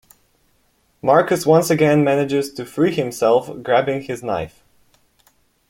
[1.03, 4.63] Marcus once again manages to free himself, grabbing his knife.